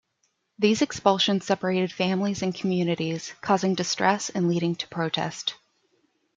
These 0.57 0.81
expulsions 0.81 1.45
separated 1.45 1.91
families 1.93 2.41
and 2.41 2.55
communities, 2.55 3.35
causing 3.41 3.75
distress 3.75 4.31
and 4.31 4.49
leading 4.49 4.73
to 4.77 4.87
protest. 4.87 5.53